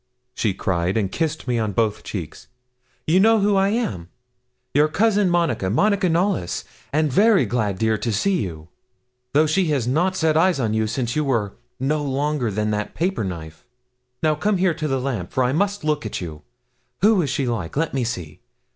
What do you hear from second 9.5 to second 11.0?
has not set eyes on you